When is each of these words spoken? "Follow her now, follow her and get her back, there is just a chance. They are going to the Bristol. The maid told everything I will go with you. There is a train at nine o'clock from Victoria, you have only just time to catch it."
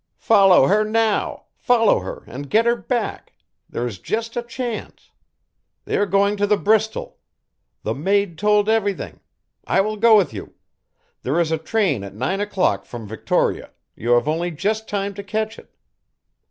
"Follow 0.17 0.65
her 0.65 0.83
now, 0.83 1.43
follow 1.53 1.99
her 1.99 2.23
and 2.25 2.49
get 2.49 2.65
her 2.65 2.75
back, 2.75 3.33
there 3.69 3.85
is 3.85 3.99
just 3.99 4.35
a 4.35 4.41
chance. 4.41 5.11
They 5.85 5.95
are 5.95 6.07
going 6.07 6.37
to 6.37 6.47
the 6.47 6.57
Bristol. 6.57 7.19
The 7.83 7.93
maid 7.93 8.35
told 8.39 8.67
everything 8.67 9.19
I 9.67 9.79
will 9.81 9.97
go 9.97 10.17
with 10.17 10.33
you. 10.33 10.55
There 11.21 11.39
is 11.39 11.51
a 11.51 11.59
train 11.59 12.03
at 12.03 12.15
nine 12.15 12.41
o'clock 12.41 12.83
from 12.85 13.07
Victoria, 13.07 13.69
you 13.95 14.13
have 14.13 14.27
only 14.27 14.49
just 14.49 14.87
time 14.89 15.13
to 15.13 15.23
catch 15.23 15.59
it." 15.59 15.71